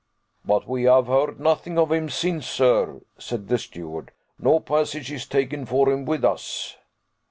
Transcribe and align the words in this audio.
"But 0.43 0.67
we 0.67 0.85
have 0.85 1.05
heard 1.05 1.39
nothing 1.39 1.77
of 1.77 1.91
him 1.91 2.09
since, 2.09 2.47
sir," 2.47 3.01
said 3.19 3.49
the 3.49 3.59
steward. 3.59 4.09
"No 4.39 4.59
passage 4.59 5.11
is 5.11 5.27
taken 5.27 5.63
for 5.67 5.91
him 5.91 6.05
with 6.05 6.25
us." 6.25 6.75